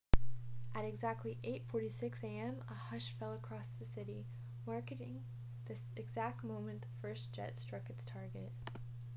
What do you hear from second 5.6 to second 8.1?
the exact moment the first jet struck its